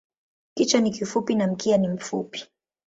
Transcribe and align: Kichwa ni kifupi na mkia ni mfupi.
Kichwa 0.53 0.81
ni 0.81 0.91
kifupi 0.91 1.35
na 1.35 1.47
mkia 1.47 1.77
ni 1.77 1.87
mfupi. 1.87 2.47